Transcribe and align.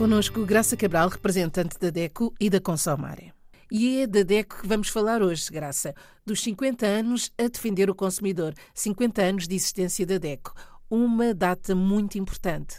Conosco 0.00 0.46
Graça 0.46 0.78
Cabral, 0.78 1.10
representante 1.10 1.78
da 1.78 1.90
DECO 1.90 2.34
e 2.40 2.48
da 2.48 2.58
Consomare. 2.58 3.34
E 3.70 4.00
é 4.00 4.06
da 4.06 4.22
DECO 4.22 4.62
que 4.62 4.66
vamos 4.66 4.88
falar 4.88 5.20
hoje, 5.22 5.52
Graça, 5.52 5.94
dos 6.24 6.42
50 6.42 6.86
anos 6.86 7.30
a 7.36 7.46
defender 7.46 7.90
o 7.90 7.94
consumidor, 7.94 8.54
50 8.72 9.20
anos 9.20 9.46
de 9.46 9.54
existência 9.54 10.06
da 10.06 10.16
DECO, 10.16 10.54
uma 10.88 11.34
data 11.34 11.74
muito 11.74 12.16
importante. 12.16 12.76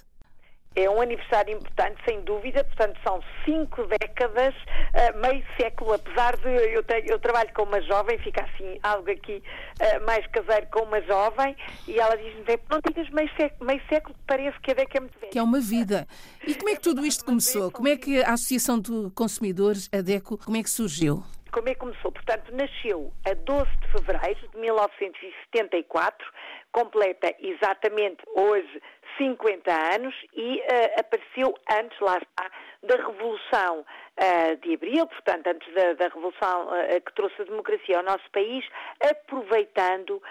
É 0.76 0.90
um 0.90 1.02
aniversário 1.02 1.54
importante, 1.54 2.02
sem 2.06 2.22
dúvida, 2.22 2.64
portanto 2.64 2.98
são 3.04 3.20
cinco 3.44 3.86
décadas, 3.88 4.56
uh, 4.56 5.18
meio 5.20 5.44
século, 5.60 5.94
apesar 5.94 6.38
de 6.38 6.48
eu, 6.48 6.82
tenho, 6.84 7.06
eu 7.08 7.20
trabalho 7.20 7.50
com 7.54 7.64
uma 7.64 7.82
jovem, 7.82 8.18
fica 8.20 8.44
assim 8.44 8.80
algo 8.82 9.12
aqui 9.12 9.44
uh, 9.82 10.06
mais 10.06 10.26
caseiro 10.28 10.68
com 10.72 10.84
uma 10.84 11.02
jovem, 11.02 11.56
e 11.88 12.00
ela 12.00 12.16
diz-me, 12.16 12.60
não 12.70 12.80
digas 12.86 13.10
meio 13.10 13.30
século, 13.36 13.66
meio 13.66 13.82
século, 13.90 14.16
parece 14.26 14.60
que 14.62 14.72
a 14.72 14.74
década 14.74 14.98
é 14.98 15.02
muito 15.02 15.20
velha. 15.20 15.32
Que 15.32 15.40
é 15.40 15.44
uma 15.44 15.60
vida. 15.60 16.08
E 16.48 16.56
como 16.56 16.70
é 16.70 16.76
que 16.76 16.82
tudo 16.82 17.06
isto 17.06 17.26
começou? 17.26 17.70
Como 17.72 17.88
é 17.88 17.98
que 17.98 18.24
a 18.24 18.34
Associação 18.34 18.80
de 18.80 19.12
Consumidores, 19.14 19.90
a 19.92 20.02
DECO, 20.02 20.38
como 20.38 20.56
é 20.56 20.64
que 20.64 20.70
surgiu? 20.70 21.24
Como 21.52 21.68
é 21.68 21.74
que 21.74 21.82
começou? 21.82 22.14
Portanto, 22.14 22.50
nasceu 22.56 23.12
a 23.30 23.34
12 23.34 23.66
de 23.82 23.88
fevereiro 23.92 24.48
de 24.48 24.58
1974, 24.58 26.32
completa 26.72 27.36
exatamente 27.40 28.24
hoje 28.34 28.82
50 29.18 29.70
anos 29.70 30.16
e 30.34 30.60
uh, 30.60 31.00
apareceu 31.00 31.54
antes, 31.70 32.00
lá 32.00 32.18
está, 32.18 32.50
da 32.84 32.96
Revolução 32.96 33.82
uh, 33.82 34.56
de 34.62 34.76
Abril, 34.76 35.06
portanto, 35.08 35.48
antes 35.48 35.74
da, 35.74 35.94
da 35.94 36.08
Revolução 36.08 36.68
uh, 36.68 37.02
que 37.06 37.14
trouxe 37.16 37.42
a 37.42 37.46
democracia 37.46 37.98
ao 37.98 38.04
nosso 38.04 38.32
país, 38.32 38.66
aproveitando 39.02 40.22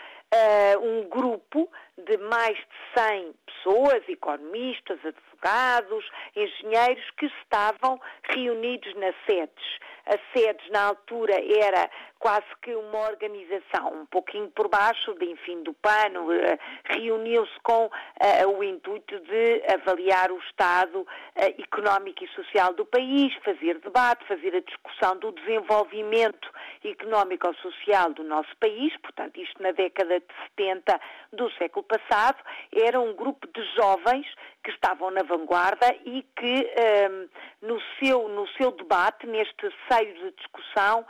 um 0.81 1.09
grupo 1.09 1.69
de 1.99 2.17
mais 2.19 2.57
de 2.57 3.01
100 3.03 3.35
pessoas, 3.47 4.09
economistas, 4.09 5.01
advogados, 5.05 5.30
engenheiros, 6.37 7.05
que 7.17 7.27
estavam 7.27 8.01
reunidos 8.35 8.95
nas 8.97 9.15
sedes. 9.27 9.81
A 10.07 10.19
SEDES 10.33 10.71
na 10.71 10.87
altura 10.87 11.35
era 11.35 11.89
quase 12.19 12.47
que 12.63 12.75
uma 12.75 13.09
organização 13.09 14.03
um 14.03 14.07
pouquinho 14.07 14.51
por 14.51 14.69
baixo, 14.69 15.15
de, 15.15 15.25
enfim, 15.25 15.63
do 15.63 15.73
pano, 15.73 16.31
uh, 16.31 16.59
reuniu-se 16.85 17.59
com 17.63 17.87
uh, 17.87 18.59
o 18.59 18.63
intuito 18.63 19.19
de 19.21 19.63
avaliar 19.73 20.31
o 20.31 20.39
estado 20.39 21.01
uh, 21.01 21.07
económico 21.59 22.23
e 22.23 22.29
social 22.29 22.75
do 22.75 22.85
país, 22.85 23.35
fazer 23.43 23.79
debate, 23.79 24.27
fazer 24.27 24.55
a 24.55 24.61
discussão 24.61 25.17
do 25.19 25.33
desenvolvimento 25.33 26.51
económico-social 26.85 28.13
do 28.13 28.23
nosso 28.25 28.55
país, 28.59 28.95
portanto, 28.99 29.41
isto 29.41 29.63
na 29.63 29.73
década 29.73 30.21
de 30.21 30.27
70 30.57 31.01
do 31.33 31.51
século 31.53 31.85
passado, 31.85 32.39
era 32.75 33.01
um 33.01 33.15
grupo 33.15 33.47
de 33.47 33.63
jovens 33.77 34.27
que 34.63 34.71
estavam 34.71 35.11
na 35.11 35.23
vanguarda 35.31 35.95
e 36.05 36.23
que 36.37 36.71
um, 37.63 37.69
no, 37.69 37.81
seu, 37.99 38.29
no 38.29 38.47
seu 38.49 38.73
debate, 38.73 39.27
neste 39.27 39.71
seio 39.91 40.15
de 40.15 40.33
discussão, 40.33 41.07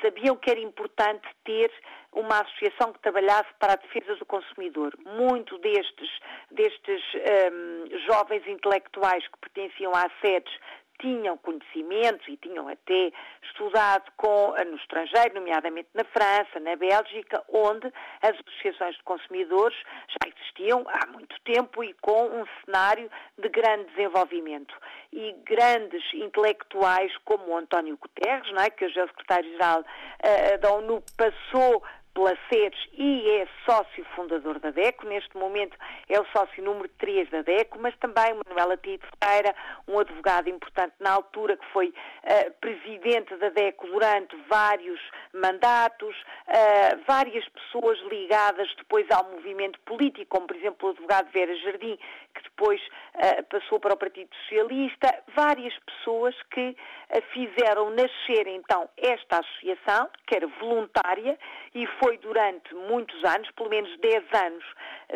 sabiam 0.00 0.36
que 0.36 0.50
era 0.50 0.60
importante 0.60 1.26
ter 1.44 1.72
uma 2.12 2.40
associação 2.40 2.92
que 2.92 3.00
trabalhasse 3.00 3.48
para 3.58 3.72
a 3.72 3.76
defesa 3.76 4.14
do 4.16 4.26
consumidor. 4.26 4.92
Muito 5.04 5.58
destes, 5.58 6.10
destes 6.50 7.02
um, 7.52 7.98
jovens 8.06 8.46
intelectuais 8.46 9.26
que 9.26 9.38
pertenciam 9.40 9.92
às 9.92 10.12
sedes 10.20 10.52
tinham 11.00 11.36
conhecimentos 11.38 12.26
e 12.28 12.36
tinham 12.36 12.68
até 12.68 13.12
estudado 13.42 14.10
com, 14.16 14.54
no 14.64 14.76
estrangeiro, 14.76 15.34
nomeadamente 15.34 15.88
na 15.94 16.04
França, 16.04 16.60
na 16.60 16.76
Bélgica, 16.76 17.42
onde 17.48 17.86
as 18.22 18.36
associações 18.40 18.96
de 18.96 19.02
consumidores 19.02 19.76
já 20.08 20.28
existiam 20.28 20.84
há 20.88 21.06
muito 21.08 21.34
tempo 21.42 21.82
e 21.82 21.92
com 21.94 22.26
um 22.26 22.44
cenário 22.64 23.10
de 23.38 23.48
grande 23.48 23.84
desenvolvimento. 23.90 24.74
E 25.12 25.32
grandes 25.44 26.02
intelectuais 26.14 27.12
como 27.24 27.56
António 27.56 27.96
Guterres, 27.96 28.50
não 28.52 28.62
é, 28.62 28.70
que 28.70 28.84
hoje 28.84 28.98
é 28.98 29.04
o 29.04 29.08
secretário-geral 29.08 29.80
uh, 29.80 30.58
da 30.60 30.72
ONU, 30.72 31.02
passou 31.16 31.82
Placeres 32.14 32.78
e 32.92 33.28
é 33.28 33.48
sócio 33.68 34.04
fundador 34.14 34.60
da 34.60 34.70
DECO. 34.70 35.04
Neste 35.06 35.36
momento 35.36 35.76
é 36.08 36.20
o 36.20 36.24
sócio 36.26 36.62
número 36.62 36.88
3 36.98 37.28
da 37.28 37.42
DECO, 37.42 37.78
mas 37.80 37.96
também 37.96 38.32
Manuela 38.46 38.76
Tito 38.76 39.04
Ferreira, 39.20 39.52
um 39.88 39.98
advogado 39.98 40.48
importante 40.48 40.94
na 41.00 41.10
altura, 41.10 41.56
que 41.56 41.66
foi 41.72 41.88
uh, 41.88 42.50
presidente 42.60 43.34
da 43.36 43.48
DECO 43.48 43.88
durante 43.88 44.36
vários 44.48 45.00
mandatos, 45.32 46.14
uh, 46.46 47.02
várias 47.04 47.44
pessoas 47.48 47.98
ligadas 48.08 48.72
depois 48.76 49.10
ao 49.10 49.28
movimento 49.32 49.80
político, 49.80 50.26
como 50.28 50.46
por 50.46 50.56
exemplo 50.56 50.88
o 50.88 50.92
advogado 50.92 51.32
Vera 51.32 51.54
Jardim, 51.56 51.98
que 52.34 52.42
depois 52.44 52.80
passou 53.54 53.78
para 53.78 53.94
o 53.94 53.96
Partido 53.96 54.28
Socialista, 54.42 55.14
várias 55.32 55.72
pessoas 55.86 56.34
que 56.50 56.76
fizeram 57.32 57.90
nascer 57.90 58.48
então 58.48 58.88
esta 58.96 59.38
associação, 59.38 60.08
que 60.26 60.34
era 60.34 60.46
voluntária 60.58 61.38
e 61.72 61.86
foi 62.02 62.18
durante 62.18 62.74
muitos 62.74 63.22
anos, 63.22 63.48
pelo 63.52 63.70
menos 63.70 63.96
10 64.00 64.24
anos, 64.34 64.64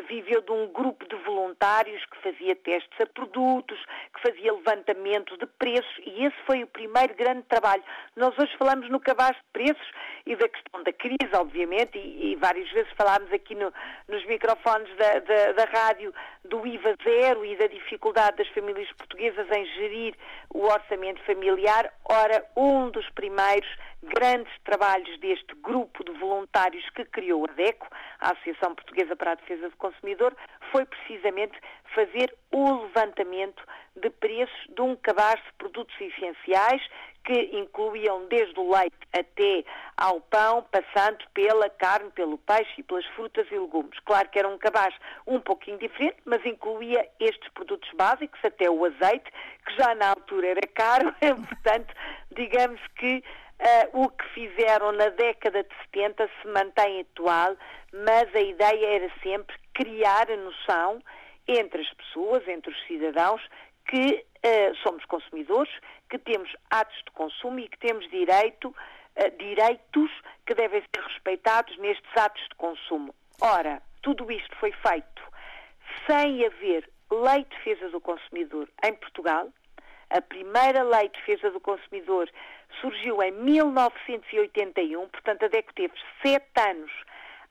viveu 0.02 0.40
de 0.42 0.52
um 0.52 0.66
grupo 0.72 1.06
de 1.08 1.16
voluntários 1.24 2.04
que 2.06 2.22
fazia 2.22 2.54
testes 2.56 3.00
a 3.00 3.06
produtos, 3.06 3.78
que 4.14 4.30
fazia 4.30 4.52
levantamento 4.52 5.36
de 5.36 5.46
preços 5.46 5.98
e 6.04 6.24
esse 6.24 6.36
foi 6.46 6.62
o 6.62 6.66
primeiro 6.66 7.14
grande 7.14 7.42
trabalho. 7.42 7.82
Nós 8.16 8.36
hoje 8.38 8.56
falamos 8.56 8.88
no 8.90 9.00
cabaz 9.00 9.36
de 9.36 9.42
preços 9.52 9.90
e 10.26 10.36
da 10.36 10.48
questão 10.48 10.82
da 10.82 10.92
crise, 10.92 11.34
obviamente, 11.34 11.98
e, 11.98 12.32
e 12.32 12.36
várias 12.36 12.70
vezes 12.70 12.92
falámos 12.96 13.32
aqui 13.32 13.54
no, 13.54 13.72
nos 14.08 14.24
microfones 14.26 14.94
da, 14.96 15.18
da, 15.20 15.52
da 15.52 15.64
rádio 15.64 16.12
do 16.44 16.66
IVA 16.66 16.94
zero 17.02 17.44
e 17.44 17.56
da 17.56 17.66
dificuldade 17.66 18.36
das 18.36 18.48
famílias 18.48 18.90
portuguesas 18.92 19.46
em 19.50 19.64
gerir 19.66 20.14
o 20.50 20.64
orçamento 20.64 21.22
familiar. 21.24 21.92
Ora, 22.04 22.44
um 22.56 22.90
dos 22.90 23.08
primeiros 23.10 23.68
grandes 24.02 24.52
trabalhos 24.64 25.18
deste 25.18 25.54
grupo 25.56 26.04
de 26.04 26.12
voluntários 26.18 26.88
que 26.90 27.04
criou 27.04 27.44
a 27.44 27.52
DECO, 27.52 27.88
a 28.20 28.32
Associação 28.32 28.74
Portuguesa 28.74 29.16
para 29.16 29.32
a 29.32 29.34
Defesa 29.34 29.68
do 29.68 29.76
Consumidor, 29.90 30.34
foi 30.70 30.84
precisamente 30.84 31.58
fazer 31.94 32.34
o 32.52 32.82
levantamento 32.82 33.62
de 33.96 34.10
preços 34.10 34.66
de 34.68 34.80
um 34.80 34.94
cabaz 34.96 35.42
de 35.42 35.52
produtos 35.58 35.94
essenciais 36.00 36.82
que 37.24 37.58
incluíam 37.58 38.26
desde 38.28 38.58
o 38.58 38.72
leite 38.72 38.96
até 39.12 39.64
ao 39.96 40.20
pão, 40.20 40.64
passando 40.70 41.18
pela 41.34 41.68
carne, 41.68 42.10
pelo 42.12 42.38
peixe 42.38 42.72
e 42.78 42.82
pelas 42.82 43.04
frutas 43.08 43.46
e 43.50 43.58
legumes. 43.58 43.98
Claro 44.04 44.28
que 44.30 44.38
era 44.38 44.48
um 44.48 44.56
cabaz 44.56 44.94
um 45.26 45.40
pouquinho 45.40 45.78
diferente, 45.78 46.16
mas 46.24 46.44
incluía 46.46 47.06
estes 47.20 47.48
produtos 47.52 47.90
básicos, 47.94 48.40
até 48.42 48.70
o 48.70 48.84
azeite, 48.84 49.30
que 49.66 49.76
já 49.76 49.94
na 49.94 50.10
altura 50.10 50.48
era 50.48 50.66
caro, 50.74 51.14
portanto, 51.20 51.94
digamos 52.34 52.80
que 52.98 53.22
Uh, 53.60 54.04
o 54.04 54.08
que 54.08 54.24
fizeram 54.34 54.92
na 54.92 55.08
década 55.08 55.64
de 55.64 55.74
70 55.90 56.30
se 56.40 56.46
mantém 56.46 57.00
atual, 57.00 57.56
mas 57.92 58.32
a 58.32 58.40
ideia 58.40 58.86
era 58.86 59.10
sempre 59.20 59.56
criar 59.78 60.28
a 60.28 60.36
noção 60.36 61.00
entre 61.46 61.80
as 61.80 61.94
pessoas, 61.94 62.46
entre 62.48 62.70
os 62.72 62.86
cidadãos, 62.86 63.40
que 63.86 64.24
uh, 64.44 64.76
somos 64.82 65.04
consumidores, 65.04 65.72
que 66.10 66.18
temos 66.18 66.50
atos 66.68 66.98
de 67.04 67.10
consumo 67.12 67.60
e 67.60 67.68
que 67.68 67.78
temos 67.78 68.08
direito, 68.10 68.68
uh, 68.68 69.38
direitos 69.38 70.10
que 70.44 70.54
devem 70.54 70.82
ser 70.82 71.02
respeitados 71.04 71.78
nestes 71.78 72.16
atos 72.16 72.42
de 72.42 72.56
consumo. 72.56 73.14
Ora, 73.40 73.80
tudo 74.02 74.30
isto 74.32 74.54
foi 74.56 74.72
feito 74.72 75.22
sem 76.06 76.44
haver 76.44 76.90
lei 77.10 77.44
de 77.44 77.56
defesa 77.56 77.88
do 77.90 78.00
consumidor 78.00 78.68
em 78.84 78.92
Portugal. 78.94 79.48
A 80.10 80.20
primeira 80.20 80.82
lei 80.82 81.08
de 81.08 81.20
defesa 81.20 81.50
do 81.50 81.60
consumidor 81.60 82.28
surgiu 82.80 83.22
em 83.22 83.30
1981, 83.30 85.08
portanto 85.08 85.44
a 85.44 85.48
DECO 85.48 85.72
teve 85.74 85.94
sete 86.22 86.60
anos 86.60 86.90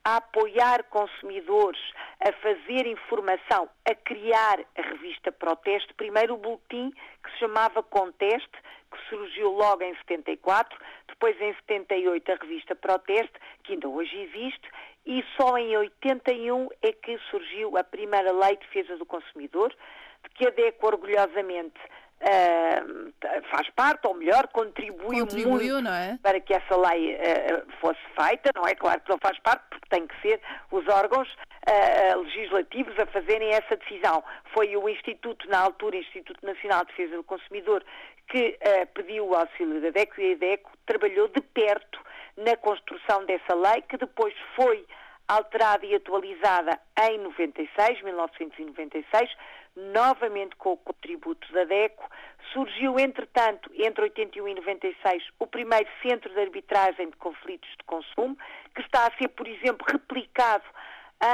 a 0.07 0.15
apoiar 0.15 0.85
consumidores, 0.85 1.81
a 2.25 2.31
fazer 2.41 2.87
informação, 2.87 3.67
a 3.85 3.93
criar 3.93 4.57
a 4.77 4.81
revista 4.81 5.33
Proteste, 5.33 5.93
primeiro 5.95 6.35
o 6.35 6.37
boletim 6.37 6.91
que 7.21 7.31
se 7.31 7.39
chamava 7.39 7.83
Conteste, 7.83 8.57
que 8.89 9.09
surgiu 9.09 9.51
logo 9.51 9.83
em 9.83 9.93
74, 9.97 10.79
depois 11.09 11.35
em 11.41 11.53
78 11.55 12.31
a 12.31 12.35
revista 12.35 12.73
Proteste, 12.73 13.33
que 13.65 13.73
ainda 13.73 13.89
hoje 13.89 14.17
existe, 14.17 14.69
e 15.05 15.21
só 15.35 15.57
em 15.57 15.75
81 15.75 16.69
é 16.81 16.93
que 16.93 17.17
surgiu 17.29 17.77
a 17.77 17.83
primeira 17.83 18.31
Lei 18.31 18.55
de 18.55 18.65
Defesa 18.65 18.95
do 18.95 19.05
Consumidor, 19.05 19.75
de 20.23 20.29
que 20.35 20.47
a 20.47 20.51
DECO 20.51 20.87
orgulhosamente 20.87 21.81
Uh, 22.19 23.13
faz 23.51 23.69
parte, 23.75 24.07
ou 24.07 24.15
melhor, 24.15 24.47
contribuiu, 24.47 25.27
contribuiu 25.27 25.75
muito 25.75 25.87
é? 25.89 26.17
para 26.21 26.39
que 26.39 26.51
essa 26.51 26.75
lei 26.75 27.15
uh, 27.15 27.71
fosse 27.79 27.99
feita. 28.19 28.49
Não 28.55 28.65
é 28.65 28.73
claro 28.73 28.99
que 29.01 29.09
não 29.09 29.19
faz 29.21 29.37
parte, 29.39 29.63
porque 29.69 29.87
tem 29.89 30.07
que 30.07 30.19
ser 30.21 30.41
os 30.71 30.87
órgãos 30.87 31.29
uh, 31.31 32.19
legislativos 32.21 32.97
a 32.97 33.05
fazerem 33.05 33.49
essa 33.49 33.75
decisão. 33.77 34.23
Foi 34.53 34.75
o 34.75 34.89
Instituto, 34.89 35.47
na 35.47 35.59
altura, 35.59 35.97
Instituto 35.97 36.43
Nacional 36.43 36.85
de 36.85 36.87
Defesa 36.87 37.17
do 37.17 37.23
Consumidor, 37.23 37.83
que 38.29 38.59
pediu 38.93 39.25
o 39.25 39.35
auxílio 39.35 39.79
da 39.79 39.89
DECO 39.89 40.19
e 40.19 40.33
a 40.33 40.35
DECO 40.35 40.71
trabalhou 40.85 41.29
de 41.29 41.39
perto 41.39 41.97
na 42.35 42.57
construção 42.57 43.25
dessa 43.25 43.55
lei, 43.55 43.81
que 43.83 43.95
depois 43.95 44.33
foi 44.53 44.85
alterada 45.27 45.85
e 45.85 45.95
atualizada 45.95 46.79
em 47.09 47.19
96, 47.19 48.01
1996, 48.01 49.29
novamente 49.77 50.55
com 50.55 50.73
o 50.73 50.77
contributo 50.77 51.51
da 51.53 51.63
DECO. 51.63 52.09
Surgiu, 52.51 52.99
entretanto, 52.99 53.69
entre 53.75 54.03
81 54.03 54.47
e 54.47 54.55
96, 54.55 55.23
o 55.39 55.45
primeiro 55.45 55.87
centro 56.01 56.33
de 56.33 56.39
arbitragem 56.39 57.09
de 57.09 57.15
conflitos 57.17 57.69
de 57.69 57.83
consumo, 57.85 58.37
que 58.73 58.81
está 58.81 59.05
a 59.05 59.17
ser, 59.17 59.27
por 59.29 59.47
exemplo, 59.47 59.85
replicado 59.89 60.65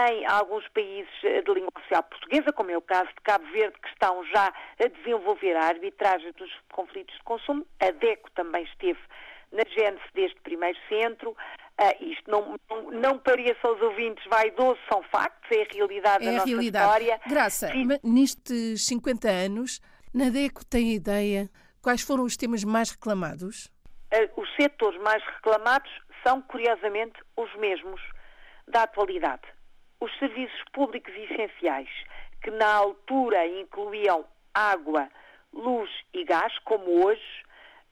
em 0.09 0.25
alguns 0.25 0.67
países 0.69 1.11
de 1.21 1.53
língua 1.53 1.71
oficial 1.75 2.03
portuguesa, 2.03 2.53
como 2.53 2.71
é 2.71 2.77
o 2.77 2.81
caso 2.81 3.09
de 3.09 3.21
Cabo 3.21 3.45
Verde, 3.51 3.77
que 3.81 3.89
estão 3.89 4.23
já 4.25 4.53
a 4.79 4.87
desenvolver 4.87 5.55
a 5.55 5.65
arbitragem 5.65 6.31
dos 6.33 6.51
conflitos 6.71 7.15
de 7.15 7.23
consumo. 7.23 7.65
A 7.79 7.91
DECO 7.91 8.31
também 8.31 8.63
esteve 8.63 8.99
na 9.51 9.63
gênese 9.69 10.03
deste 10.13 10.39
primeiro 10.41 10.77
centro. 10.89 11.35
Uh, 11.79 12.05
isto 12.05 12.29
não, 12.29 12.59
não, 12.69 12.91
não 12.91 13.17
pareça 13.17 13.67
aos 13.67 13.81
ouvintes 13.81 14.23
vaidoso, 14.29 14.79
são 14.91 15.01
factos, 15.03 15.49
é 15.51 15.63
a 15.63 15.73
realidade 15.73 16.23
é 16.23 16.27
da 16.27 16.31
nossa 16.33 16.45
realidade. 16.45 16.85
história. 16.85 17.19
Graça, 17.27 17.71
nestes 18.03 18.85
50 18.85 19.27
anos, 19.27 19.81
na 20.13 20.29
DECO 20.29 20.63
tem 20.63 20.93
ideia 20.93 21.49
quais 21.81 22.01
foram 22.01 22.23
os 22.23 22.37
temas 22.37 22.63
mais 22.63 22.91
reclamados? 22.91 23.71
Uh, 24.13 24.41
os 24.41 24.49
setores 24.55 24.99
mais 25.01 25.23
reclamados 25.23 25.91
são, 26.25 26.41
curiosamente, 26.43 27.19
os 27.35 27.53
mesmos 27.57 28.01
da 28.67 28.83
atualidade. 28.83 29.43
Os 29.99 30.11
serviços 30.19 30.63
públicos 30.73 31.13
essenciais, 31.13 31.89
que 32.41 32.51
na 32.51 32.73
altura 32.73 33.45
incluíam 33.47 34.25
água, 34.53 35.09
luz 35.51 35.89
e 36.13 36.23
gás, 36.23 36.57
como 36.59 37.05
hoje, 37.05 37.43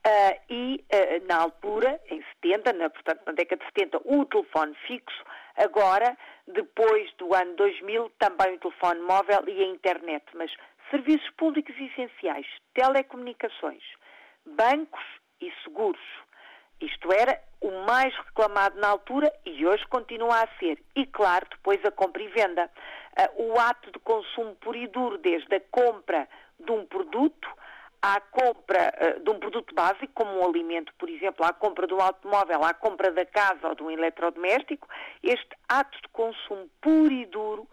Uh, 0.04 0.34
e 0.50 0.84
uh, 0.92 1.28
na 1.28 1.38
altura, 1.44 2.00
em 2.10 2.24
70, 2.42 2.74
na, 2.74 2.90
portanto 2.90 3.22
na 3.28 3.34
década 3.34 3.64
de 3.64 3.72
70, 3.80 4.02
o 4.04 4.26
telefone 4.26 4.76
fixo, 4.88 5.24
agora, 5.56 6.18
depois 6.48 7.14
do 7.18 7.36
ano 7.36 7.56
2000, 7.56 8.12
também 8.18 8.56
o 8.56 8.60
telefone 8.60 9.00
móvel 9.02 9.44
e 9.48 9.64
a 9.64 9.68
internet, 9.68 10.26
mas 10.34 10.52
serviços 10.90 11.30
públicos 11.38 11.76
essenciais, 11.80 12.48
telecomunicações, 12.74 13.84
bancos 14.46 15.04
e 15.40 15.52
seguros. 15.64 16.02
Isto 16.82 17.14
era 17.14 17.40
o 17.62 17.70
mais 17.86 18.12
reclamado 18.26 18.80
na 18.80 18.88
altura 18.88 19.32
e 19.46 19.66
hoje 19.68 19.86
continua 19.88 20.42
a 20.42 20.48
ser. 20.58 20.80
E 20.96 21.06
claro, 21.06 21.46
depois 21.52 21.80
a 21.86 21.92
compra 21.92 22.24
e 22.24 22.28
venda. 22.30 22.70
Uh, 23.38 23.54
o 23.54 23.60
ato 23.60 23.92
de 23.92 24.00
consumo 24.00 24.56
puro 24.56 24.78
e 24.78 24.88
duro, 24.88 25.20
desde 25.20 25.56
a 25.56 25.62
compra 25.70 26.28
de 26.60 26.72
um 26.72 26.86
produto 26.88 27.48
à 28.02 28.20
compra 28.20 28.94
uh, 28.98 29.24
de 29.24 29.30
um 29.30 29.40
produto 29.40 29.74
básico, 29.76 30.12
como 30.14 30.40
um 30.40 30.46
alimento, 30.46 30.94
por 30.98 31.10
exemplo, 31.10 31.46
à 31.46 31.54
compra 31.54 31.88
um 31.94 32.02
automóvel, 32.02 32.64
à 32.64 32.74
compra 32.74 33.12
da 33.12 33.26
casa 33.26 33.68
ou 33.68 33.76
de 33.76 33.84
um 33.84 33.92
eletrodoméstico, 33.92 34.88
este 35.22 35.56
ato 35.70 36.02
de 36.02 36.08
consumo 36.10 36.70
puro 36.82 37.12
e 37.12 37.26
duro 37.26 37.68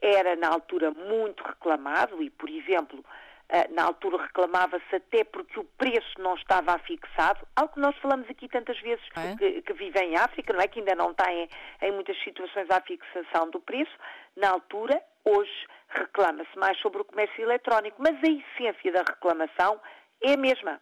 era 0.00 0.36
na 0.36 0.48
altura 0.48 0.90
muito 0.90 1.42
reclamado 1.42 2.22
e, 2.22 2.30
por 2.30 2.48
exemplo, 2.48 3.00
uh, 3.00 3.74
na 3.74 3.84
altura 3.84 4.22
reclamava-se 4.22 4.94
até 4.94 5.24
porque 5.24 5.58
o 5.58 5.64
preço 5.64 6.20
não 6.20 6.34
estava 6.34 6.74
afixado, 6.74 7.40
algo 7.56 7.74
que 7.74 7.80
nós 7.80 7.96
falamos 7.98 8.28
aqui 8.30 8.48
tantas 8.48 8.78
vezes 8.80 9.04
é? 9.16 9.36
que, 9.36 9.62
que 9.62 9.72
vivem 9.72 10.12
em 10.12 10.16
África, 10.16 10.52
não 10.52 10.60
é? 10.60 10.68
Que 10.68 10.78
ainda 10.78 10.94
não 10.94 11.12
tem 11.12 11.48
em 11.80 11.92
muitas 11.92 12.16
situações 12.22 12.70
a 12.70 12.80
fixação 12.80 13.50
do 13.50 13.60
preço. 13.60 13.92
Na 14.36 14.50
altura, 14.50 15.02
hoje, 15.24 15.66
reclama-se 15.88 16.58
mais 16.58 16.78
sobre 16.80 17.02
o 17.02 17.04
comércio 17.04 17.42
eletrónico, 17.42 18.00
mas 18.00 18.16
a 18.22 18.30
essência 18.30 18.92
da 18.92 19.00
reclamação 19.00 19.80
é 20.22 20.34
a 20.34 20.36
mesma. 20.36 20.80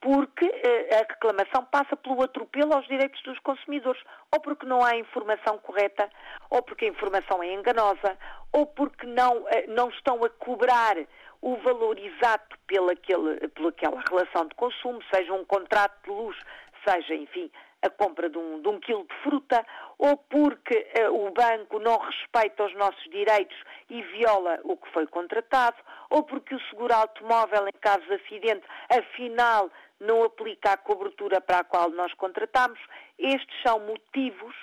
Porque 0.00 0.44
uh, 0.44 0.94
a 0.94 0.98
reclamação 0.98 1.64
passa 1.64 1.96
pelo 1.96 2.22
atropelo 2.22 2.74
aos 2.74 2.86
direitos 2.86 3.20
dos 3.22 3.38
consumidores, 3.40 4.02
ou 4.32 4.40
porque 4.40 4.66
não 4.66 4.84
há 4.84 4.96
informação 4.96 5.58
correta, 5.58 6.08
ou 6.50 6.62
porque 6.62 6.84
a 6.84 6.88
informação 6.88 7.42
é 7.42 7.54
enganosa, 7.54 8.16
ou 8.52 8.66
porque 8.66 9.06
não, 9.06 9.38
uh, 9.38 9.48
não 9.68 9.88
estão 9.88 10.22
a 10.22 10.28
cobrar 10.28 10.96
o 11.40 11.56
valor 11.56 11.98
exato 11.98 12.58
pela, 12.66 12.94
pela 12.96 13.68
aquela 13.70 14.02
relação 14.08 14.46
de 14.46 14.54
consumo, 14.54 15.00
seja 15.12 15.32
um 15.32 15.44
contrato 15.44 16.02
de 16.04 16.10
luz, 16.10 16.36
seja, 16.86 17.14
enfim, 17.14 17.50
a 17.82 17.90
compra 17.90 18.28
de 18.28 18.38
um, 18.38 18.60
de 18.60 18.68
um 18.68 18.80
quilo 18.80 19.06
de 19.06 19.14
fruta, 19.22 19.64
ou 19.98 20.16
porque 20.16 20.86
uh, 21.00 21.26
o 21.26 21.30
banco 21.30 21.78
não 21.78 21.98
respeita 21.98 22.64
os 22.64 22.74
nossos 22.74 23.02
direitos 23.10 23.56
e 23.90 24.02
viola 24.02 24.58
o 24.64 24.76
que 24.76 24.90
foi 24.92 25.06
contratado, 25.06 25.76
ou 26.10 26.22
porque 26.22 26.54
o 26.54 26.60
seguro 26.68 26.94
automóvel, 26.94 27.68
em 27.68 27.80
caso 27.80 28.04
de 28.06 28.14
acidente, 28.14 28.66
afinal 28.90 29.70
não 30.00 30.24
aplica 30.24 30.72
a 30.72 30.76
cobertura 30.76 31.40
para 31.40 31.60
a 31.60 31.64
qual 31.64 31.90
nós 31.90 32.12
contratamos. 32.14 32.78
Estes 33.18 33.62
são 33.62 33.80
motivos 33.80 34.54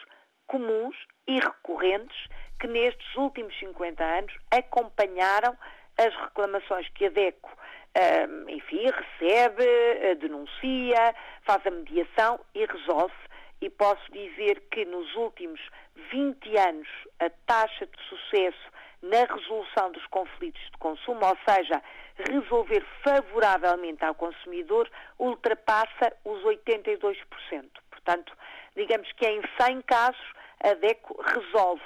comuns 0.48 0.96
e 1.28 1.40
recorrentes 1.40 2.28
que 2.60 2.68
nestes 2.68 3.16
últimos 3.16 3.58
50 3.60 4.04
anos 4.04 4.34
acompanharam 4.52 5.58
as 5.98 6.14
reclamações 6.16 6.88
que 6.90 7.06
a 7.06 7.10
DECO 7.10 7.52
enfim, 8.50 8.86
recebe, 8.86 9.64
eh, 9.66 10.16
denuncia, 10.16 11.16
faz 11.44 11.66
a 11.66 11.72
mediação 11.72 12.40
e 12.56 12.66
resolve. 12.66 13.14
E 13.62 13.70
posso 13.70 14.12
dizer 14.12 14.62
que 14.72 14.84
nos 14.86 15.14
últimos 15.16 15.60
20 16.12 16.58
anos 16.58 16.88
a 17.20 17.30
taxa 17.46 17.86
de 17.86 18.04
sucesso 18.10 18.74
na 19.02 19.26
resolução 19.26 19.92
dos 19.92 20.06
conflitos 20.08 20.62
de 20.72 20.78
consumo, 20.80 21.26
ou 21.26 21.38
seja, 21.48 21.82
resolver 22.18 22.84
favoravelmente 23.04 24.04
ao 24.04 24.16
consumidor, 24.16 24.90
ultrapassa 25.20 26.14
os 26.24 26.42
82%. 26.44 27.18
Portanto, 27.90 28.36
digamos 28.76 29.12
que 29.14 29.26
em 29.26 29.42
100 29.60 29.82
casos 29.84 30.34
a 30.62 30.74
DECO 30.74 31.22
resolve 31.22 31.84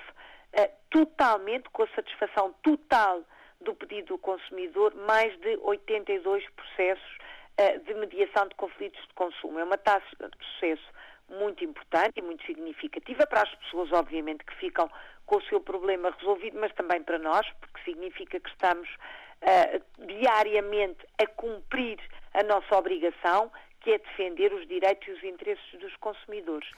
uh, 0.54 0.72
totalmente, 0.90 1.70
com 1.70 1.84
a 1.84 1.88
satisfação 1.90 2.54
total 2.64 3.24
do 3.62 3.74
pedido 3.76 4.08
do 4.08 4.18
consumidor 4.18 4.94
mais 4.96 5.38
de 5.40 5.58
82 5.62 6.44
processos 6.52 7.18
uh, 7.60 7.80
de 7.80 7.94
mediação 7.96 8.48
de 8.48 8.56
conflitos 8.56 9.02
de 9.08 9.14
consumo. 9.14 9.60
É 9.60 9.64
uma 9.64 9.78
taxa 9.78 10.16
de 10.20 10.46
sucesso 10.54 10.88
muito 11.30 11.64
importante 11.64 12.18
e 12.18 12.22
muito 12.22 12.46
significativa 12.46 13.26
para 13.28 13.42
as 13.42 13.56
pessoas, 13.56 13.92
obviamente, 13.92 14.46
que 14.46 14.56
ficam 14.56 14.90
com 15.26 15.38
o 15.38 15.44
seu 15.44 15.60
problema 15.60 16.12
resolvido, 16.18 16.58
mas 16.60 16.74
também 16.74 17.04
para 17.04 17.20
nós, 17.20 17.46
porque 17.60 17.84
significa 17.84 18.40
que 18.40 18.50
estamos 18.50 18.90
uh, 18.90 20.06
diariamente 20.06 21.06
a 21.22 21.28
cumprir 21.28 22.00
a 22.34 22.44
nossa 22.44 22.78
obrigação, 22.78 23.52
que 23.82 23.92
é 23.92 23.98
defender 23.98 24.54
os 24.54 24.66
direitos 24.68 25.08
e 25.08 25.12
os 25.12 25.24
interesses 25.24 25.80
dos 25.80 25.96
consumidores. 25.98 26.70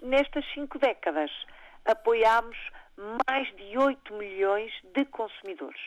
Nestas 0.00 0.44
cinco 0.52 0.78
décadas, 0.78 1.30
apoiámos 1.84 2.56
mais 3.28 3.48
de 3.56 3.78
8 3.78 4.14
milhões 4.14 4.72
de 4.94 5.04
consumidores. 5.06 5.80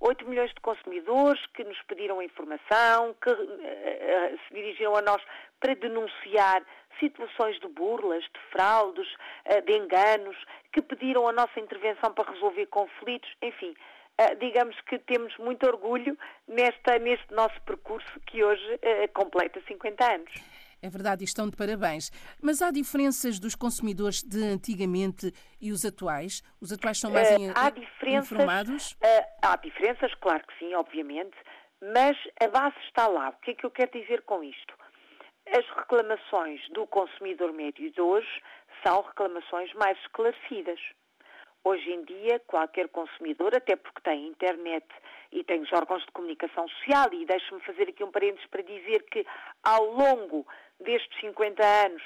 8 0.00 0.26
milhões 0.28 0.50
de 0.50 0.60
consumidores 0.60 1.44
que 1.54 1.64
nos 1.64 1.80
pediram 1.82 2.22
informação, 2.22 3.14
que 3.22 3.30
uh, 3.30 4.38
se 4.46 4.54
dirigiram 4.54 4.96
a 4.96 5.02
nós 5.02 5.22
para 5.60 5.74
denunciar 5.74 6.62
situações 7.00 7.58
de 7.60 7.68
burlas, 7.68 8.22
de 8.22 8.40
fraudes, 8.50 9.08
uh, 9.46 9.62
de 9.62 9.72
enganos, 9.76 10.36
que 10.72 10.82
pediram 10.82 11.28
a 11.28 11.32
nossa 11.32 11.58
intervenção 11.58 12.12
para 12.12 12.30
resolver 12.30 12.66
conflitos, 12.66 13.30
enfim. 13.42 13.74
Digamos 14.40 14.74
que 14.88 14.98
temos 14.98 15.36
muito 15.36 15.66
orgulho 15.66 16.16
nesta, 16.48 16.98
neste 16.98 17.34
nosso 17.34 17.60
percurso 17.66 18.18
que 18.20 18.42
hoje 18.42 18.80
completa 19.12 19.60
50 19.68 20.10
anos. 20.10 20.32
É 20.82 20.88
verdade, 20.88 21.24
estão 21.24 21.48
de 21.48 21.56
parabéns. 21.56 22.10
Mas 22.42 22.62
há 22.62 22.70
diferenças 22.70 23.38
dos 23.38 23.54
consumidores 23.54 24.22
de 24.22 24.42
antigamente 24.44 25.32
e 25.60 25.72
os 25.72 25.84
atuais? 25.84 26.42
Os 26.60 26.72
atuais 26.72 26.98
são 26.98 27.10
mais 27.10 27.28
uh, 27.30 27.52
há 27.54 27.72
informados? 28.18 28.92
Uh, 28.92 29.24
há 29.42 29.56
diferenças, 29.56 30.14
claro 30.16 30.44
que 30.46 30.58
sim, 30.58 30.74
obviamente, 30.74 31.36
mas 31.80 32.16
a 32.42 32.48
base 32.48 32.76
está 32.86 33.06
lá. 33.06 33.30
O 33.30 33.40
que 33.40 33.52
é 33.52 33.54
que 33.54 33.66
eu 33.66 33.70
quero 33.70 33.90
dizer 33.92 34.22
com 34.22 34.42
isto? 34.42 34.74
As 35.48 35.64
reclamações 35.76 36.60
do 36.70 36.86
consumidor 36.86 37.52
médio 37.52 37.90
de 37.90 38.00
hoje 38.00 38.28
são 38.84 39.02
reclamações 39.02 39.72
mais 39.74 39.98
esclarecidas. 40.00 40.80
Hoje 41.64 41.90
em 41.90 42.04
dia, 42.04 42.40
qualquer 42.46 42.88
consumidor, 42.88 43.54
até 43.54 43.74
porque 43.74 44.00
tem 44.02 44.28
internet 44.28 44.86
e 45.32 45.42
tem 45.42 45.60
os 45.60 45.72
órgãos 45.72 46.04
de 46.04 46.12
comunicação 46.12 46.68
social, 46.68 47.12
e 47.12 47.26
deixe-me 47.26 47.60
fazer 47.62 47.88
aqui 47.88 48.04
um 48.04 48.12
parênteses 48.12 48.46
para 48.46 48.62
dizer 48.62 49.04
que 49.10 49.26
ao 49.64 49.84
longo 49.84 50.46
destes 50.80 51.20
50 51.20 51.64
anos 51.64 52.02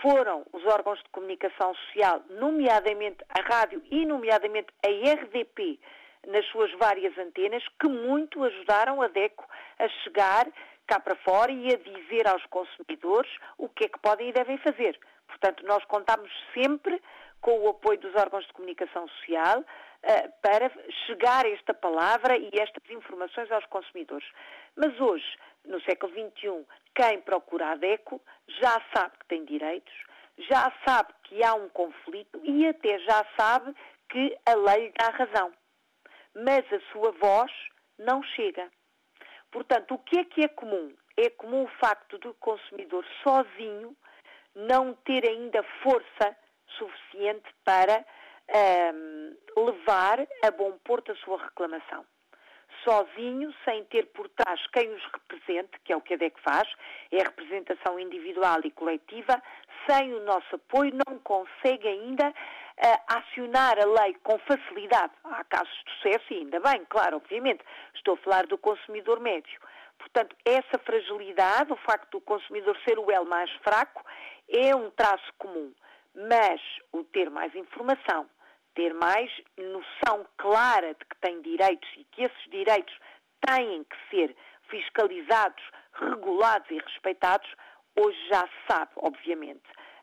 foram 0.00 0.44
os 0.52 0.64
órgãos 0.66 0.98
de 1.02 1.08
comunicação 1.10 1.74
social, 1.74 2.22
nomeadamente 2.30 3.24
a 3.28 3.42
rádio 3.42 3.82
e 3.90 4.04
nomeadamente 4.06 4.68
a 4.84 4.88
RDP, 4.88 5.78
nas 6.26 6.46
suas 6.46 6.72
várias 6.72 7.16
antenas, 7.18 7.64
que 7.80 7.88
muito 7.88 8.42
ajudaram 8.44 9.02
a 9.02 9.08
DECO 9.08 9.44
a 9.78 9.88
chegar 10.04 10.46
cá 10.86 11.00
para 11.00 11.16
fora 11.16 11.50
e 11.50 11.72
a 11.72 11.76
dizer 11.76 12.28
aos 12.28 12.44
consumidores 12.46 13.30
o 13.58 13.68
que 13.68 13.84
é 13.84 13.88
que 13.88 13.98
podem 13.98 14.28
e 14.28 14.32
devem 14.32 14.58
fazer. 14.58 14.98
Portanto, 15.26 15.64
nós 15.66 15.84
contamos 15.84 16.30
sempre 16.54 17.00
com 17.40 17.58
o 17.60 17.68
apoio 17.70 17.98
dos 17.98 18.14
órgãos 18.14 18.46
de 18.46 18.52
comunicação 18.52 19.08
social 19.08 19.60
uh, 19.60 20.32
para 20.40 20.70
chegar 21.06 21.44
esta 21.46 21.74
palavra 21.74 22.36
e 22.36 22.50
estas 22.54 22.88
informações 22.90 23.50
aos 23.50 23.64
consumidores. 23.66 24.26
Mas 24.76 24.98
hoje, 25.00 25.26
no 25.64 25.80
século 25.82 26.12
XXI, 26.12 26.64
quem 26.94 27.20
procura 27.20 27.72
a 27.72 27.76
DECO 27.76 28.20
já 28.60 28.80
sabe 28.94 29.16
que 29.18 29.26
tem 29.26 29.44
direitos, 29.44 29.94
já 30.38 30.72
sabe 30.86 31.12
que 31.24 31.44
há 31.44 31.54
um 31.54 31.68
conflito 31.68 32.40
e 32.42 32.66
até 32.66 32.98
já 33.00 33.24
sabe 33.38 33.74
que 34.08 34.36
a 34.46 34.54
lei 34.54 34.86
lhe 34.86 34.94
dá 34.98 35.08
razão. 35.10 35.52
Mas 36.34 36.64
a 36.72 36.80
sua 36.92 37.12
voz 37.12 37.52
não 37.98 38.22
chega. 38.22 38.70
Portanto, 39.50 39.94
o 39.94 39.98
que 39.98 40.18
é 40.18 40.24
que 40.24 40.44
é 40.44 40.48
comum? 40.48 40.94
É 41.16 41.28
comum 41.30 41.64
o 41.64 41.78
facto 41.78 42.18
do 42.18 42.32
consumidor 42.34 43.04
sozinho 43.22 43.94
não 44.54 44.94
ter 44.94 45.28
ainda 45.28 45.62
força 45.82 46.36
suficiente 46.78 47.48
para 47.64 48.04
um, 48.94 49.36
levar 49.64 50.26
a 50.42 50.50
bom 50.50 50.78
porto 50.84 51.12
a 51.12 51.16
sua 51.16 51.42
reclamação. 51.42 52.04
Sozinho, 52.84 53.54
sem 53.64 53.84
ter 53.84 54.06
por 54.06 54.28
trás 54.30 54.60
quem 54.72 54.92
os 54.92 55.04
represente, 55.12 55.78
que 55.84 55.92
é 55.92 55.96
o 55.96 56.00
que 56.00 56.14
a 56.14 56.16
DEC 56.16 56.38
faz, 56.40 56.68
é 57.10 57.20
a 57.20 57.24
representação 57.24 57.98
individual 57.98 58.60
e 58.64 58.70
coletiva, 58.70 59.42
sem 59.88 60.12
o 60.14 60.24
nosso 60.24 60.56
apoio 60.56 60.92
não 61.06 61.18
consegue 61.18 61.88
ainda 61.88 62.28
uh, 62.28 63.14
acionar 63.18 63.78
a 63.78 63.86
lei 63.86 64.14
com 64.22 64.38
facilidade. 64.40 65.12
Há 65.24 65.44
casos 65.44 65.72
de 65.84 65.92
sucesso 65.92 66.32
e 66.32 66.36
ainda 66.38 66.60
bem, 66.60 66.84
claro, 66.88 67.16
obviamente. 67.16 67.64
Estou 67.94 68.14
a 68.14 68.18
falar 68.18 68.46
do 68.46 68.58
consumidor 68.58 69.20
médio. 69.20 69.60
Portanto, 69.98 70.36
essa 70.44 70.78
fragilidade, 70.84 71.72
o 71.72 71.76
facto 71.76 72.10
do 72.10 72.20
consumidor 72.20 72.76
ser 72.84 72.98
o 72.98 73.10
elo 73.10 73.26
mais 73.26 73.50
fraco, 73.62 74.04
é 74.48 74.74
um 74.74 74.90
traço 74.90 75.32
comum. 75.38 75.72
Mas 76.14 76.60
o 76.92 77.04
ter 77.04 77.30
mais 77.30 77.54
informação, 77.54 78.28
ter 78.74 78.94
mais 78.94 79.30
noção 79.56 80.26
clara 80.38 80.94
de 80.94 81.04
que 81.04 81.16
tem 81.20 81.40
direitos 81.42 81.88
e 81.96 82.04
que 82.04 82.22
esses 82.22 82.50
direitos 82.50 82.94
têm 83.46 83.84
que 83.84 83.96
ser 84.10 84.36
fiscalizados, 84.68 85.62
regulados 85.94 86.70
e 86.70 86.78
respeitados, 86.78 87.48
hoje 87.96 88.18
já 88.28 88.48
sabe, 88.68 88.90
obviamente. 88.96 89.62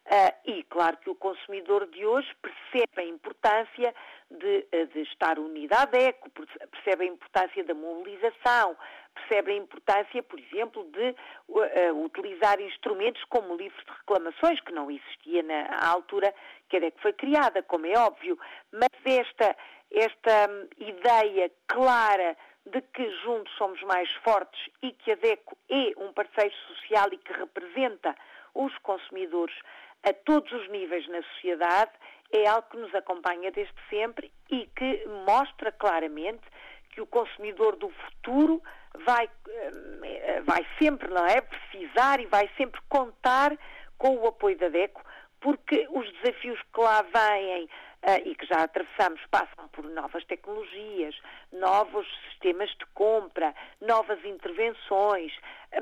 Uh, 0.10 0.34
e 0.44 0.64
claro 0.64 0.98
que 0.98 1.10
o 1.10 1.14
consumidor 1.14 1.86
de 1.86 2.04
hoje 2.04 2.28
percebe 2.42 3.00
a 3.00 3.04
importância 3.04 3.94
de, 4.32 4.66
eh, 4.72 4.86
de 4.88 5.02
estar 5.02 5.38
unido 5.38 5.72
à 5.74 5.86
DECO, 5.86 6.32
percebe 6.72 7.04
a 7.04 7.08
importância 7.08 7.64
da 7.64 7.76
mobilização, 7.76 8.76
percebe 9.14 9.52
a 9.52 9.56
importância, 9.56 10.24
por 10.24 10.40
exemplo, 10.40 10.84
de 10.92 11.16
uh, 11.48 12.04
utilizar 12.04 12.60
instrumentos 12.60 13.24
como 13.26 13.54
o 13.54 13.58
livro 13.58 13.78
de 13.86 13.92
reclamações, 13.92 14.60
que 14.62 14.72
não 14.72 14.90
existia 14.90 15.44
na 15.44 15.88
altura 15.88 16.34
que 16.70 16.78
a 16.78 16.80
DECO 16.80 17.02
foi 17.02 17.14
criada, 17.14 17.62
como 17.62 17.86
é 17.86 17.96
óbvio, 17.96 18.38
mas 18.72 18.90
esta, 19.06 19.56
esta 19.92 20.50
um, 20.50 20.68
ideia 20.84 21.52
clara 21.68 22.36
de 22.66 22.82
que 22.82 23.10
juntos 23.24 23.54
somos 23.58 23.82
mais 23.84 24.12
fortes 24.24 24.70
e 24.82 24.92
que 24.92 25.12
a 25.12 25.16
DECO 25.16 25.56
é 25.70 25.94
um 25.98 26.14
parceiro 26.14 26.56
social 26.68 27.10
e 27.12 27.18
que 27.18 27.34
representa 27.34 28.16
os 28.54 28.76
consumidores 28.80 29.56
a 30.04 30.14
todos 30.14 30.52
os 30.52 30.70
níveis 30.70 31.08
na 31.10 31.22
sociedade, 31.24 31.92
é 32.32 32.48
algo 32.48 32.70
que 32.70 32.78
nos 32.78 32.94
acompanha 32.94 33.52
desde 33.52 33.74
sempre 33.90 34.32
e 34.50 34.68
que 34.76 35.06
mostra 35.26 35.72
claramente 35.72 36.44
que 36.92 37.02
o 37.02 37.08
consumidor 37.08 37.76
do 37.76 37.90
futuro 37.90 38.62
vai, 39.06 39.30
eh, 39.48 40.42
vai 40.42 40.66
sempre, 40.80 41.08
não 41.10 41.26
é, 41.26 41.42
precisar 41.42 42.20
e 42.20 42.26
vai 42.26 42.50
sempre 42.58 42.80
contar 42.90 43.58
com 43.98 44.16
o 44.18 44.28
apoio 44.28 44.58
da 44.58 44.70
DECO, 44.70 45.04
porque 45.40 45.88
os 45.92 46.12
desafios 46.14 46.60
que 46.74 46.82
lá 46.82 47.02
vêm 47.02 47.70
uh, 48.04 48.28
e 48.28 48.36
que 48.36 48.46
já 48.46 48.64
atravessamos 48.64 49.22
passam 49.32 49.68
por 49.70 49.86
novas 49.86 50.24
tecnologias, 50.26 51.16
novos 51.52 52.08
sistemas 52.30 52.70
de 52.72 52.86
compra, 52.94 53.54
novas 53.82 54.24
intervenções, 54.24 55.34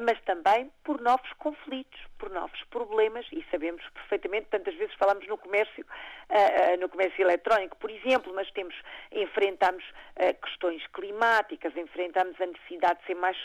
mas 0.01 0.19
também 0.21 0.71
por 0.83 1.00
novos 1.00 1.31
conflitos, 1.33 2.00
por 2.19 2.29
novos 2.29 2.62
problemas 2.65 3.25
e 3.31 3.45
sabemos 3.50 3.83
perfeitamente, 3.93 4.47
tantas 4.50 4.75
vezes 4.75 4.93
falamos 4.95 5.25
no 5.27 5.38
comércio, 5.38 5.86
uh, 5.86 6.74
uh, 6.74 6.79
no 6.79 6.89
comércio 6.89 7.21
eletrónico, 7.24 7.77
por 7.77 7.89
exemplo, 7.89 8.33
mas 8.33 8.50
temos, 8.51 8.75
enfrentamos 9.12 9.83
questões 10.43 10.86
climáticas, 10.88 11.77
enfrentamos 11.77 12.41
a 12.41 12.47
necessidade 12.47 13.00
de 13.01 13.05
ser 13.05 13.15
mais 13.15 13.38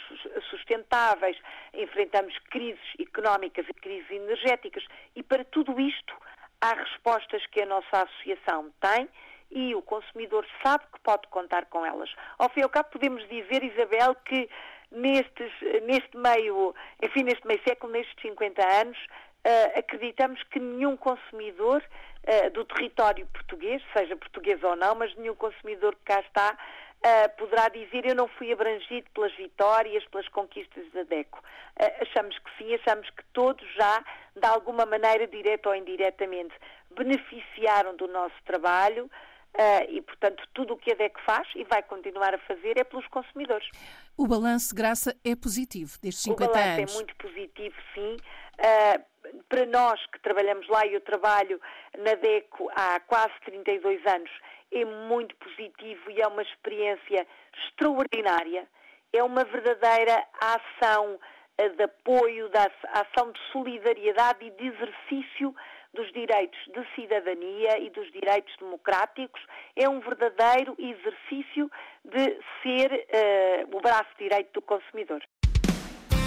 sustentáveis, 0.49 1.37
enfrentamos 1.75 2.37
crises 2.51 2.81
económicas 2.99 3.67
e 3.69 3.75
crises 3.75 4.11
energéticas 4.11 4.83
e 5.15 5.23
para 5.23 5.45
tudo 5.45 5.79
isto 5.79 6.15
há 6.63 6.75
respostas 6.75 7.45
que 7.49 7.61
a 7.61 7.67
nossa 7.67 8.05
associação 8.05 8.73
tem 8.81 9.09
e 9.51 9.75
o 9.75 9.83
consumidor 9.83 10.47
sabe 10.65 10.85
que 10.93 11.01
pode 11.01 11.27
contar 11.29 11.67
com 11.67 11.85
elas. 11.85 12.09
Ao 12.39 12.49
fim 12.49 12.61
e 12.61 12.63
ao 12.63 12.71
cabo, 12.71 12.89
podemos 12.91 13.29
dizer, 13.29 13.63
Isabel, 13.63 14.15
que 14.25 14.49
nestes, 14.91 15.53
neste 15.83 16.17
meio, 16.17 16.75
enfim, 17.03 17.25
neste 17.25 17.47
meio 17.47 17.61
século, 17.67 17.93
nestes 17.93 18.15
50 18.23 18.67
anos, 18.81 18.97
uh, 18.99 19.79
acreditamos 19.79 20.43
que 20.45 20.59
nenhum 20.59 20.97
consumidor 20.97 21.83
uh, 21.83 22.51
do 22.53 22.65
território 22.65 23.27
português, 23.27 23.83
seja 23.95 24.17
português 24.17 24.63
ou 24.63 24.77
não, 24.77 24.95
mas 24.95 25.15
nenhum 25.17 25.35
consumidor 25.35 25.95
que 25.97 26.05
cá 26.05 26.21
está, 26.21 26.57
uh, 27.05 27.37
poderá 27.37 27.69
dizer 27.69 28.07
eu 28.07 28.15
não 28.15 28.29
fui 28.29 28.53
abrangido 28.53 29.09
pelas 29.13 29.35
vitórias, 29.37 30.05
pelas 30.07 30.29
conquistas 30.29 30.85
da 30.93 31.03
DECO. 31.03 31.39
Uh, 31.39 32.03
achamos 32.03 32.39
que 32.39 32.51
sim, 32.59 32.75
achamos 32.75 33.09
que 33.11 33.25
todos 33.33 33.67
já, 33.75 34.05
de 34.37 34.47
alguma 34.47 34.87
maneira, 34.87 35.27
direta 35.27 35.69
ou 35.69 35.75
indiretamente, 35.75 36.55
beneficiaram 36.97 37.97
do 37.97 38.07
nosso 38.09 38.37
trabalho. 38.45 39.11
Uh, 39.55 39.85
e, 39.91 40.01
portanto, 40.01 40.43
tudo 40.55 40.73
o 40.73 40.77
que 40.79 40.93
a 40.93 40.95
DEC 40.95 41.15
faz 41.27 41.47
e 41.55 41.65
vai 41.65 41.83
continuar 41.83 42.35
a 42.35 42.39
fazer 42.39 42.79
é 42.79 42.85
pelos 42.85 43.07
consumidores. 43.09 43.69
O 44.17 44.27
balanço, 44.27 44.75
Graça, 44.75 45.15
é 45.23 45.37
positivo 45.37 45.99
destes 46.01 46.23
50 46.23 46.45
anos? 46.45 46.57
O 46.57 46.59
balanço 46.59 46.81
anos. 46.81 46.93
é 46.93 46.97
muito 46.97 47.17
positivo, 47.17 47.77
sim. 47.95 48.17
Uh, 48.59 49.12
para 49.49 49.67
nós 49.67 50.05
que 50.07 50.21
trabalhamos 50.21 50.69
lá, 50.69 50.87
e 50.87 50.95
eu 50.95 51.01
trabalho 51.01 51.61
na 51.99 52.15
DECO 52.15 52.71
há 52.75 53.01
quase 53.01 53.33
32 53.45 54.05
anos, 54.07 54.31
é 54.73 54.85
muito 54.85 55.37
positivo 55.37 56.11
e 56.11 56.21
é 56.21 56.27
uma 56.27 56.43
experiência 56.43 57.27
extraordinária. 57.67 58.67
É 59.13 59.23
uma 59.23 59.45
verdadeira 59.45 60.27
ação 60.41 61.21
eh, 61.59 61.69
de 61.69 61.83
apoio, 61.83 62.49
da 62.49 62.71
ação 62.95 63.31
de 63.31 63.39
solidariedade 63.53 64.47
e 64.47 64.51
de 64.51 64.69
exercício 64.69 65.55
dos 65.93 66.11
direitos 66.13 66.59
de 66.69 66.95
cidadania 66.95 67.79
e 67.79 67.91
dos 67.91 68.11
direitos 68.13 68.55
democráticos. 68.59 69.41
É 69.77 69.89
um 69.89 70.01
verdadeiro 70.01 70.75
exercício 70.79 71.71
de 72.05 72.39
ser 72.63 72.91
uh, 72.93 73.77
o 73.77 73.81
braço 73.81 74.09
direito 74.19 74.53
do 74.55 74.63
consumidor. 74.63 75.23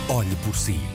Olhe 0.08 0.36
por 0.46 0.56
si. 0.56 0.95